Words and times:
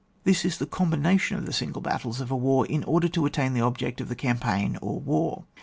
This 0.23 0.43
is 0.45 0.57
the 0.57 0.65
combination 0.65 1.37
of 1.37 1.45
the 1.45 1.53
single 1.53 1.79
battles 1.79 2.19
of 2.21 2.31
a 2.31 2.35
war, 2.35 2.65
in 2.65 2.83
order 2.85 3.07
to 3.09 3.27
attain 3.27 3.51
to 3.51 3.59
the 3.59 3.65
object 3.65 4.01
of 4.01 4.09
the 4.09 4.15
campaign, 4.15 4.79
or 4.81 4.99
war. 4.99 5.43